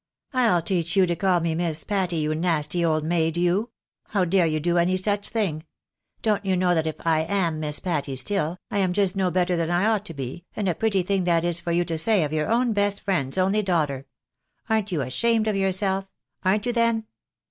[0.33, 3.69] "I'll teach you to call me Miss Patty, you nasty old maid, you!
[4.07, 5.63] How dare you do any such thing?
[6.23, 9.55] Don't you know that if I am •Miss Patty still, I am just no better
[9.55, 12.23] than I ought to be, and a .pretty thing that is for you to say
[12.23, 14.07] of your own best friend's only daughter.
[14.67, 16.07] Arn't you ashamed of yourself—
[16.43, 17.05] arn't you then